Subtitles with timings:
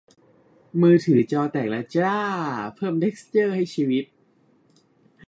[0.81, 2.19] มือถือจอแตกแล้วจร้า
[2.75, 4.05] เพิ่มเท็กซ์เจอร์ให้ชีวิต